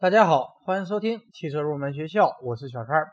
[0.00, 3.04] 大家好，欢迎收听汽车入门学校，我是小川。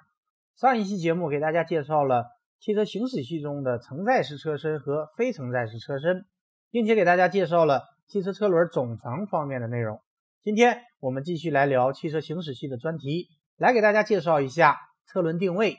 [0.55, 2.27] 上一期节目给大家介绍了
[2.59, 6.27] 汽车行驶系中的承载式车身和非承载式车身，
[6.69, 9.99] 并且给大家介绍了汽车车轮总长方面的内容。
[10.43, 14.77] 今天我们继续来聊汽车行驶系的专题，来给大家介绍一下
[15.07, 15.77] 车轮定位。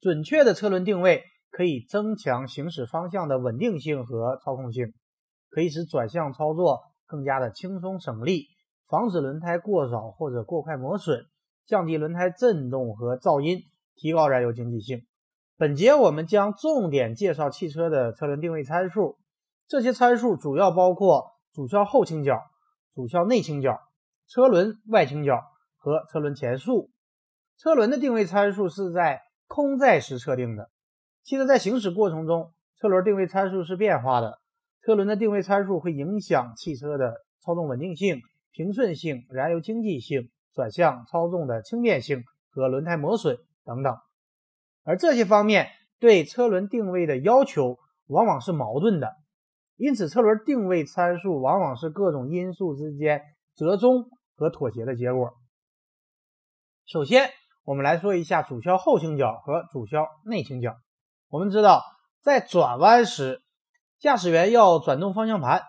[0.00, 4.94] 准确的车轮定位可以增强行驶方向的稳定性和操控性，
[5.50, 8.46] 可以使转向操作更加的轻松省力。
[8.92, 11.24] 防止轮胎过早或者过快磨损，
[11.64, 13.62] 降低轮胎震动和噪音，
[13.94, 15.06] 提高燃油经济性。
[15.56, 19.16] 本节我们将重点介绍汽车的车轮定位参数，
[19.66, 22.42] 这些参数主要包括主销后倾角、
[22.94, 23.80] 主销内倾角、
[24.28, 25.42] 车轮外倾角
[25.78, 26.90] 和车轮前束。
[27.56, 30.68] 车轮的定位参数是在空载时测定的。
[31.22, 34.38] 汽车在行驶过程中，车轮定位参数是变化的。
[34.84, 38.20] 车轮的定位参数会影响汽车的操纵稳定性。
[38.52, 43.96] 平顺性、燃油经济性、转向操纵的轻便性和轮胎磨损等等，
[44.84, 49.16] 而这些方面对车轮定位的要求往往是矛盾的，
[49.76, 53.22] 因此车轮定位参数往往是各种因素之间
[53.54, 55.32] 折中和妥协的结果。
[56.84, 57.30] 首先，
[57.64, 60.76] 我们来说一下主销后倾角和主销内倾角。
[61.28, 61.82] 我们知道，
[62.20, 63.40] 在转弯时，
[63.98, 65.62] 驾驶员要转动方向盘。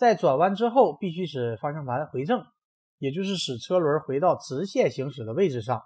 [0.00, 2.42] 在转弯之后，必须使方向盘回正，
[2.96, 5.82] 也就是使车轮回到直线行驶的位置上。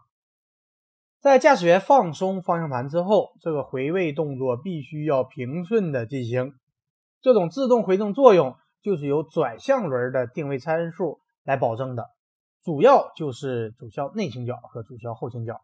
[1.18, 6.52] 在驾驶员放松方向盘之后，这个回位动作必须要平顺的进行。
[7.22, 12.06] 这种自动回正作用就是由转向轮的定位参数来保证的，
[12.62, 15.60] 主要就是主销内倾角和主销后倾角。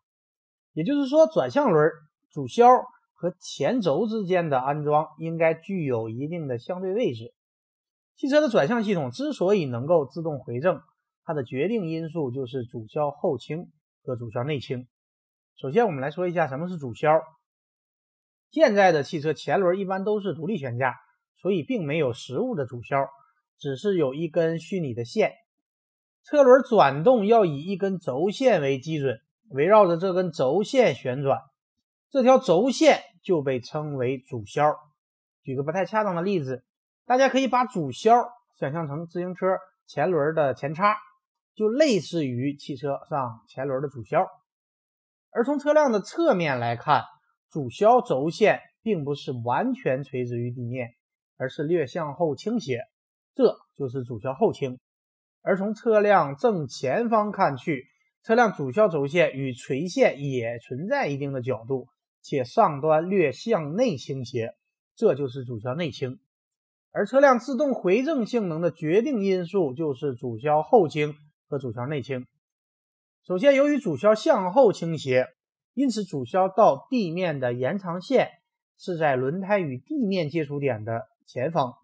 [0.72, 1.88] 也就是说，转向轮、
[2.32, 2.66] 主销
[3.14, 7.32] 和前轴之间的安装应该具有一定的相对位置。
[8.20, 10.82] 汽车的转向系统之所以能够自动回正，
[11.24, 13.70] 它的决定因素就是主销后倾
[14.02, 14.86] 和主销内倾。
[15.56, 17.18] 首先，我们来说一下什么是主销。
[18.50, 20.96] 现在的汽车前轮一般都是独立悬架，
[21.38, 23.06] 所以并没有实物的主销，
[23.58, 25.32] 只是有一根虚拟的线。
[26.22, 29.18] 车轮转动要以一根轴线为基准，
[29.48, 31.40] 围绕着这根轴线旋转，
[32.10, 34.76] 这条轴线就被称为主销。
[35.42, 36.66] 举个不太恰当的例子。
[37.10, 38.14] 大家可以把主销
[38.56, 40.94] 想象成自行车前轮的前叉，
[41.56, 44.24] 就类似于汽车上前轮的主销。
[45.32, 47.02] 而从车辆的侧面来看，
[47.50, 50.90] 主销轴线并不是完全垂直于地面，
[51.36, 52.78] 而是略向后倾斜，
[53.34, 54.78] 这就是主销后倾。
[55.42, 57.88] 而从车辆正前方看去，
[58.22, 61.88] 车辆主销轴线与垂线也存在一定的角度，
[62.22, 64.54] 且上端略向内倾斜，
[64.94, 66.20] 这就是主销内倾。
[66.92, 71.14] 而车辆自动回正性能的决定因素就是主销后倾
[71.48, 72.26] 和主销内倾。
[73.24, 75.28] 首先，由于主销向后倾斜，
[75.74, 78.28] 因此主销到地面的延长线
[78.76, 81.74] 是在轮胎与地面接触点的前方。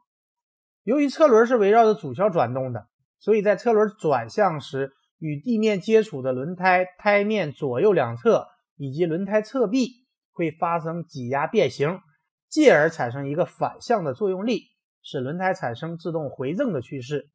[0.82, 12.00] 由于车轮是围绕着主销转动的，所以在车轮转向时，与地面接触的轮胎胎面左右两侧以及轮胎侧壁会发生挤压变形，
[12.48, 14.62] 进而产生一个反向的作用力。
[15.08, 17.28] 使轮胎产生自动回正的趋势，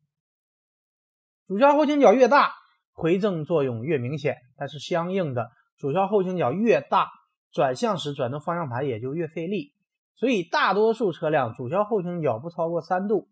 [1.47, 2.51] 主销后倾角越大，
[2.91, 4.35] 回正作用越明显。
[4.57, 7.07] 但是相应的，主销后倾角越大，
[7.49, 9.71] 转向时转动方向盘也就越费力。
[10.15, 13.29] 所以大多数车辆主销后倾角不超过三度，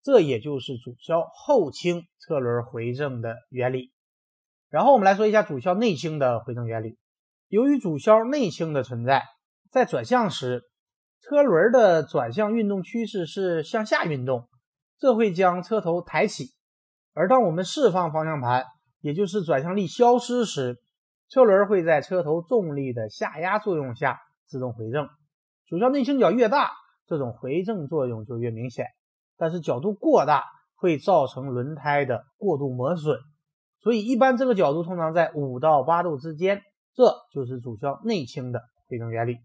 [0.00, 3.92] 这也就是主销后倾车轮回正的原理。
[4.68, 6.98] 然后我们来说一下主销内倾的回正原理。
[7.48, 9.24] 由于主销内倾的存在，
[9.72, 10.68] 在转向时。
[11.22, 14.48] 车轮的转向运动趋势是向下运动，
[14.98, 16.46] 这会将车头抬起。
[17.14, 18.64] 而当我们释放方向盘，
[19.00, 20.78] 也就是转向力消失时，
[21.28, 25.08] 车轮会在车头重力的下压作用下自动回正。
[25.68, 26.72] 主销内倾角越大，
[27.06, 28.86] 这种回正作用就越明显。
[29.36, 30.44] 但是角度过大
[30.74, 33.16] 会造成轮胎的过度磨损，
[33.80, 36.60] 所以一般这个角度通常在五到八度之间。
[36.94, 39.38] 这就是主销内倾的回正原理。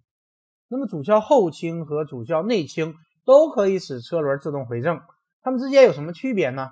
[0.69, 2.93] 那么主销后倾和主销内倾
[3.25, 4.99] 都可以使车轮自动回正，
[5.41, 6.69] 它们之间有什么区别呢？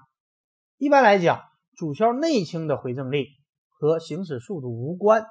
[0.78, 1.40] 一般来讲，
[1.78, 3.28] 主销内倾的回正力
[3.70, 5.26] 和行驶速度无关，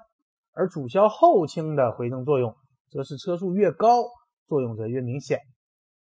[0.52, 2.54] 而主销后倾的回正作用
[2.90, 4.04] 则是车速越高，
[4.46, 5.40] 作用则越明显。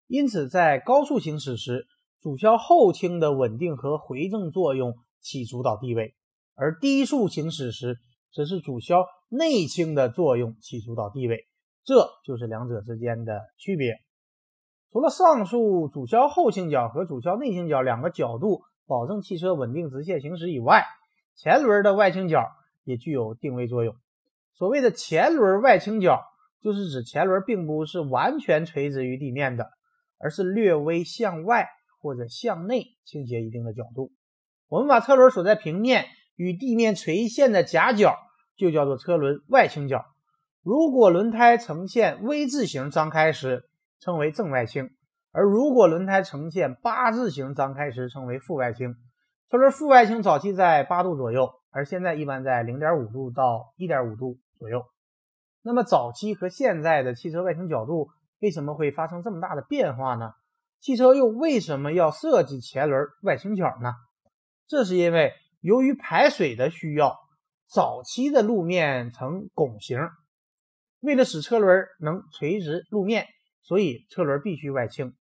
[0.08, 1.87] 因此，在高速行驶时，
[2.20, 6.14] 主销后倾的稳定和回正作用起主导地位，
[6.54, 7.99] 而低速行驶时，
[8.32, 11.46] 则是主销内倾的作用起主导地位。
[11.88, 13.94] 这就是两者之间的区别。
[14.93, 20.85] 除了上述主销后倾角和主销内倾角两个角度保证汽车稳定直线行驶以外，
[21.35, 22.44] 前轮的外倾角
[22.85, 23.96] 也具有定位作用。
[24.52, 26.23] 所谓的前轮外倾角，
[26.61, 29.70] 就是指前轮并不是完全垂直于地面的，
[30.19, 31.69] 而是略微向外
[32.02, 34.12] 或者向内倾斜一定的角度。
[34.69, 36.05] 我们把车轮所在平面
[36.37, 38.14] 与地面垂线的夹角
[38.58, 40.05] 就叫做车轮外倾角。
[40.69, 43.70] 如果轮胎呈现 V 字形张开时，
[44.00, 44.88] 称为正外倾；
[45.32, 48.94] 而如果轮胎呈现八字形张开时，称为负外倾。
[49.50, 54.85] 车轮负外倾早期在八度左右，而现在一般在零点五度到一点五度左右。
[55.62, 58.09] 那么早期和现在的汽车外倾角度
[58.41, 60.32] 为什么会发生这么大的变化呢？
[60.81, 63.94] 汽车又为什么要设计前轮外倾角呢？
[64.67, 65.32] 这是因为
[65.62, 67.17] 由于排水的需要，
[67.67, 69.99] 早期的路面呈拱形，
[71.00, 73.27] 为了使车轮能垂直路面，
[73.62, 75.15] 所以车轮必须外倾。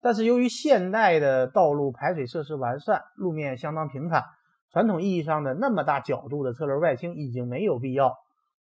[0.00, 4.22] 但是由于现代的道路排水设施完善，路面相当平坦，
[4.70, 8.14] 传统意义上的那么大角度的车轮外倾已经没有必要。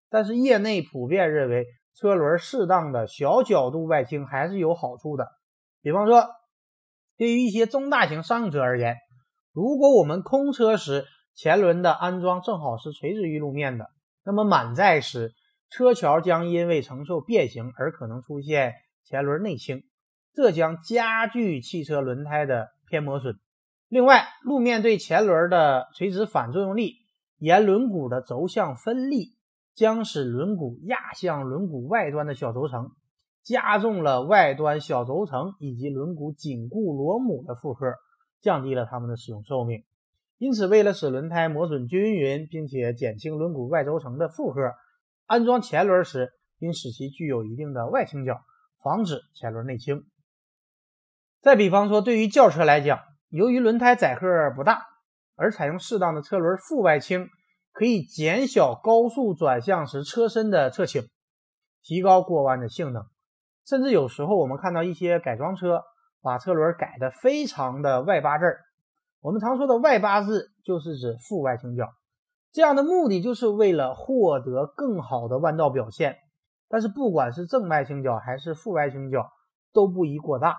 [0.09, 5.27] 但是业内普遍认为，车轮适当的小角度外倾还是有好处的。
[5.83, 6.27] 比方说，
[7.17, 8.97] 对于一些中大型商用车而言，
[9.53, 11.05] 如果我们空车时
[11.35, 13.91] 前轮的安装正好是垂直于路面的，
[14.25, 15.33] 那么满载时
[15.75, 18.75] 车桥将因为承受变形而可能出现
[19.05, 19.83] 前轮内倾，
[20.35, 23.39] 这将加剧汽车轮胎的偏磨损。
[23.89, 26.97] 另外，路面对前轮的垂直反作用力，
[27.39, 29.35] 沿轮毂的轴向分力。
[29.75, 32.91] 将使轮毂压向轮毂外端的小轴承，
[33.43, 37.95] 加重了外端小轴承以及轮毂紧固螺母的负荷，
[38.43, 39.83] 降低了它们的使用寿命。
[40.37, 44.61] 因此，为了使轮胎磨损均匀，并且减轻轮毂外轴承的负荷，
[45.27, 48.41] 安装前轮时应使其具有一定的外倾角，
[48.83, 50.05] 防止前轮内倾。
[51.41, 54.83] 再比方说，对于轿车来讲，由于轮胎载荷不大，
[55.37, 57.29] 而采用适当的车轮负外倾。
[57.75, 61.09] 可以减小高速转向时车身的侧倾，
[61.83, 63.03] 提高过弯的性能。
[63.67, 65.81] 甚至有时候我们看到一些改装车
[66.21, 68.61] 把车轮改的非常的外八字儿。
[69.23, 71.95] 我们常说的外八字就是指负外倾角，
[72.52, 76.19] 这样的目的就是为了获得更好的弯道表现。
[76.69, 79.31] 但是不管是正外倾角还是负外倾角，
[79.72, 80.58] 都不宜过大。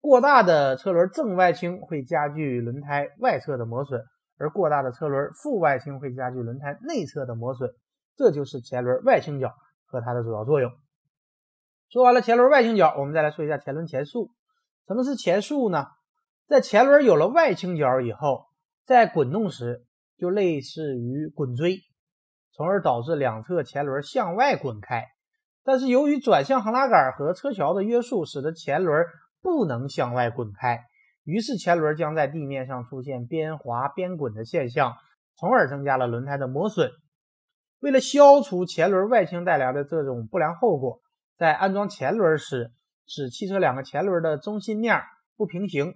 [0.00, 4.02] 过大的车轮正外倾会加剧轮胎外侧的磨损。
[4.36, 7.70] 而过大的车轮负外倾会加剧轮胎内侧的磨损，
[8.16, 9.54] 这就是前轮外倾角
[9.86, 10.72] 和它的主要作用。
[11.88, 14.32] 说完了前轮外倾角，我们再来说一下前轮前束。
[14.88, 15.86] 什么是前束呢？
[16.48, 18.46] 在前轮有了外倾角以后，
[18.84, 19.84] 在滚动时
[20.18, 21.80] 就类似于滚锥，
[22.52, 25.04] 从而导致两侧前轮向外滚开。
[25.64, 29.04] 但是由于转向横拉杆和车桥的约束，使得前轮
[29.40, 30.84] 不能向外滚开。
[31.24, 34.94] 于是前轮将在地面上出现边滑边滚的现象，
[35.36, 36.90] 从而增加了轮胎的磨损。
[37.80, 41.00] 为了消除前轮外倾带来的这种不良后果，
[41.38, 42.72] 在安装前轮时，
[43.06, 45.00] 使汽车两个前轮的中心面
[45.36, 45.94] 不平行，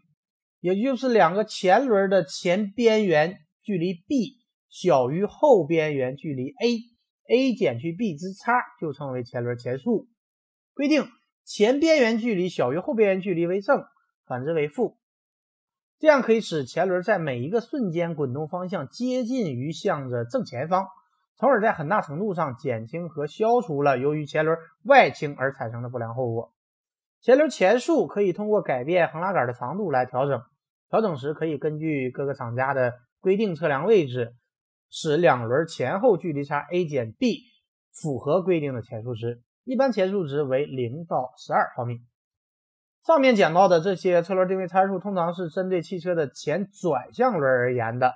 [0.61, 3.37] 也就是两个前轮的前边缘
[3.69, 4.39] 距离 B
[4.71, 10.09] 小于后边缘距离 A，A 减去 B 之差就称为前轮前束。
[10.73, 11.07] 规定
[11.45, 13.85] 前边缘距离小于后边缘距离为正，
[14.27, 14.97] 反之为负。
[15.99, 20.87] 这样可以使前轮在每一个瞬间滚动方向接近于向着正前方，
[21.37, 26.55] 从而在很大程度上减轻和消除了由于前轮外倾而产生的不良后果。
[27.21, 30.41] 前轮前束可以通过改变横拉杆的长度来调整，
[30.89, 32.95] 调整时可以根据各个厂家的
[33.29, 34.35] 规定测量位置，
[34.89, 37.43] 使两轮前后距离差 a 减 b
[37.93, 41.99] 符合规定的前数值，一般前数值为零到十二毫米。
[43.07, 48.15] 上面讲到的这些车轮定位参数，通常是针对汽车的前转向轮而言的。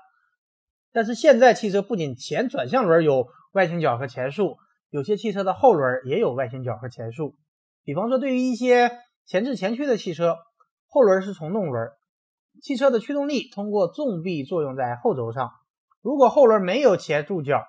[0.93, 4.57] 但是现在汽车不仅前转向轮有外倾角和前束，
[4.89, 7.37] 有些汽车的后轮也有外倾角和前束。
[7.85, 8.91] 比方说，对于一些
[9.27, 10.39] 前置前驱的汽车，
[10.89, 11.91] 后轮是从动轮，
[12.63, 15.51] 汽车的驱动力通过纵臂作用在后轴上。
[16.01, 17.63] 如果后轮没有前束角，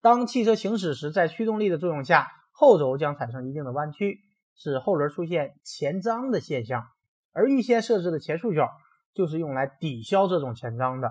[0.00, 4.20] 当汽车行驶时，在驱动力的作用下，后轴将产生一定的弯曲。
[4.56, 6.84] 使后轮出现前张的现象，
[7.32, 8.70] 而预先设置的前束角
[9.12, 11.10] 就是用来抵消这种前张的。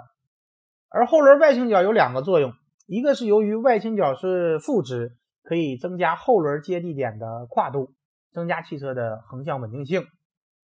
[0.88, 2.54] 而后轮外倾角有两个作用，
[2.88, 7.92] 一个是由于外倾角是负值，可以增加后轮接地点的跨度，
[8.32, 10.06] 增加汽车的横向稳定性。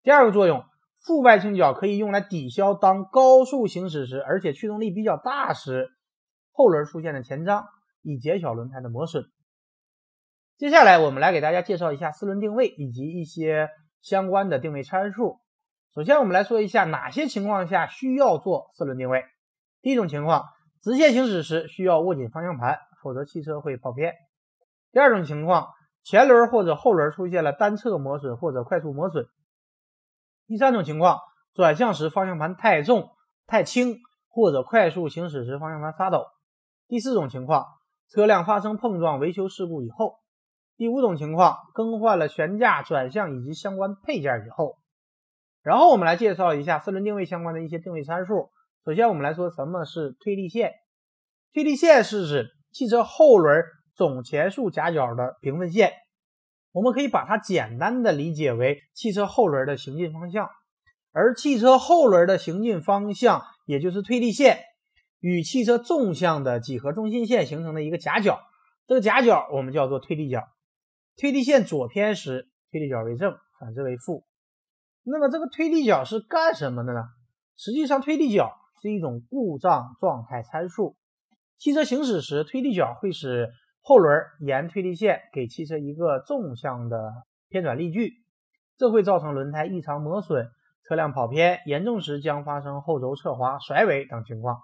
[0.01, 0.63] 第二个作用，
[1.03, 5.89] 负外倾角可以用来抵消当高速行驶时，而且驱动力比较大时，
[6.51, 7.65] 后轮出现的前张，
[8.03, 9.23] 以减小轮胎的磨损。
[10.57, 13.69] 接下来，我们来给大家介绍一下四轮定位以及一些
[14.01, 15.39] 相关的定位参数。
[15.95, 19.23] 首先，我们来说一下哪些情况下需要做四轮定位。
[19.81, 20.43] 第一种情况，
[20.83, 24.13] 直线行驶时需要握紧方向盘，否则汽车会跑偏。
[24.91, 25.67] 第二种情况，
[26.03, 29.25] 前轮或者后轮出现了单侧磨损或者快速磨损。
[30.51, 31.17] 第三种情况，
[31.53, 33.11] 转向时方向盘太重、
[33.47, 33.95] 太轻，
[34.27, 36.25] 或者快速行驶时方向盘发抖。
[36.89, 37.67] 第四种情况，
[38.09, 40.15] 车辆发生碰撞维修事故以后。
[40.75, 44.75] 第五种情况，更换了悬架、转向以及相关配件以后。
[45.61, 48.49] 然后我们来介绍一下四轮定位相关的一些定位参数。
[48.83, 50.73] 首先，我们来说什么是推力线。
[51.53, 53.63] 推力线是指汽车后轮
[53.95, 55.93] 总前束夹角的平分线。
[56.71, 60.49] 我们可以把它简单的理解为汽车后轮的行进方向，
[61.11, 64.59] 而汽车后轮的行进方向，也就是推力线，
[65.19, 68.39] 与汽车纵向的几何中心线形成的一个夹角。
[68.87, 70.47] 这个夹角我们叫做推力角。
[71.17, 74.25] 推力线左偏时，推力角为正，反之为负。
[75.03, 77.01] 那么这个推力角是干什么的呢？
[77.57, 80.95] 实际上，推力角是一种故障状态参数。
[81.57, 83.51] 汽车行驶时，推力角会使
[83.81, 87.11] 后轮沿推力线给汽车一个纵向的
[87.49, 88.13] 偏转力矩，
[88.77, 90.49] 这会造成轮胎异常磨损、
[90.83, 94.59] 车辆跑偏，严重时将发生后轴侧滑、甩尾等情况。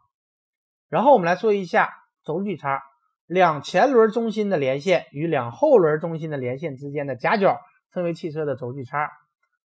[0.88, 1.90] 然后我们来说一下
[2.24, 2.82] 轴距差。
[3.26, 7.60] 两前轮中心的连线与两后轮中心的连线之间的夹角
[7.92, 9.10] 称为汽车的轴距差。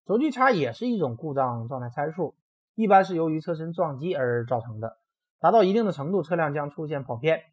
[0.03, 2.33] 轴距差也是一种故障状态参数，
[2.73, 4.97] 一般是由于车身撞击而造成的。
[5.39, 7.43] 达到一定的程度，车辆将出现跑偏，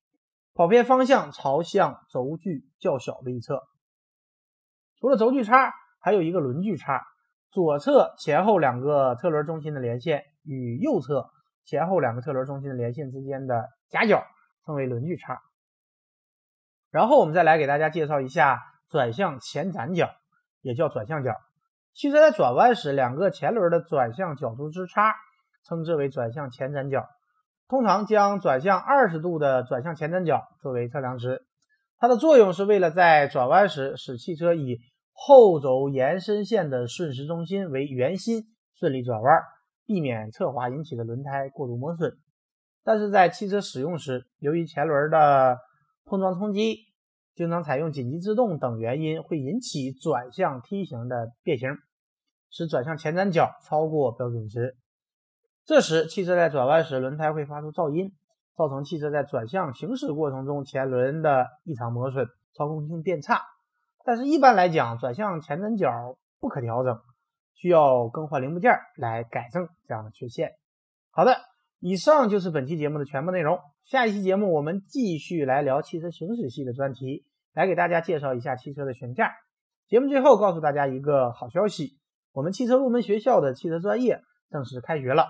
[0.54, 3.62] 跑偏方向朝向轴距较小的一侧。
[4.98, 7.06] 除了轴距差，还有一个轮距差。
[7.50, 11.30] 左侧前后两个车轮中心的连线与右侧
[11.64, 14.22] 前后两个车轮中心的连线之间的夹角
[14.66, 15.40] 称为轮距差。
[16.90, 20.10] 然后我们再来给大家介绍一下转向前斩角，
[20.60, 21.34] 也叫转向角。
[21.94, 25.14] 汽车在转弯时，两个前轮的转向角度之差，
[25.64, 27.08] 称之为转向前斩角。
[27.68, 31.42] 通常将转向二十度的转向前斩角作为测量值，
[31.98, 34.78] 它的作用是为了在转弯时使汽车以
[35.12, 39.42] 后轴延伸线的顺时中心为圆心顺利转弯，
[39.84, 42.16] 避免侧滑引起的轮胎过度磨损。
[42.84, 45.58] 但是在汽车使用时，由于前轮的
[46.06, 46.86] 碰撞冲击，
[47.34, 51.68] 经常采用紧急制动等原因，会引起转向梯形的变形，
[52.48, 54.77] 使转向前斩角超过标准值。
[55.68, 58.14] 这时，汽车在转弯时，轮胎会发出噪音，
[58.56, 63.42] 造成汽车在转向行驶过程中前轮的异常磨损，操控性变差。
[64.02, 66.98] 但是，一般来讲，转向前轮角不可调整，
[67.52, 70.52] 需要更换零部件来改正这样的缺陷。
[71.10, 71.36] 好的。
[71.80, 73.60] 以上就是本期节目的全部内容。
[73.84, 79.32] 下一期节目我们继续来聊汽车行驶系的专题，来给大家介绍一下汽车的悬架。
[79.86, 81.96] 节目最后告诉大家一个好消息：
[82.32, 85.28] 我们汽车入门学校的汽车专业正式开学了。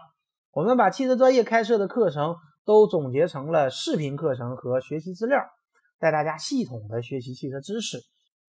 [0.58, 2.34] 我们把汽车专业开设的课程
[2.64, 5.38] 都总结成了视频课程和学习资料，
[6.00, 7.98] 带大家系统的学习汽车知识。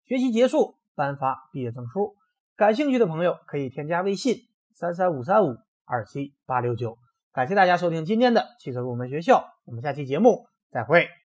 [0.06, 2.16] 学习结束颁发毕业证书。
[2.56, 4.36] 感兴趣的朋友可以添加微信
[4.76, 7.00] 三三五三五二七八六九。
[7.34, 11.08] 感谢大家收听今天的汽车入门学校，我们下期节目再会。